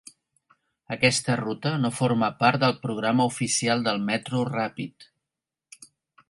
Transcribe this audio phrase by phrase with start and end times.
[0.93, 5.07] Aquesta ruta no forma part del programa oficial del Metro Rapid.